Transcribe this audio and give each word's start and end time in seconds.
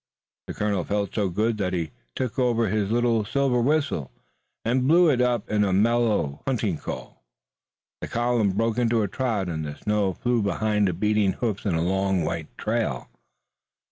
The 0.47 0.55
colonel 0.55 0.83
felt 0.83 1.13
so 1.13 1.29
good 1.29 1.59
that 1.59 1.73
he 1.73 1.91
took 2.15 2.39
out 2.39 2.55
his 2.55 2.89
little 2.89 3.23
silver 3.23 3.61
whistle, 3.61 4.09
and 4.65 4.87
blew 4.87 5.11
upon 5.11 5.41
it 5.59 5.63
a 5.63 5.71
mellow 5.71 6.41
hunting 6.47 6.79
call. 6.79 7.23
The 8.01 8.07
column 8.07 8.49
broke 8.49 8.79
into 8.79 9.03
a 9.03 9.07
trot 9.07 9.47
and 9.47 9.63
the 9.63 9.75
snow 9.75 10.13
flew 10.13 10.41
behind 10.41 10.87
the 10.87 10.93
beating 10.93 11.33
hoofs 11.33 11.65
in 11.67 11.75
a 11.75 11.83
long 11.83 12.23
white 12.23 12.47
trail. 12.57 13.11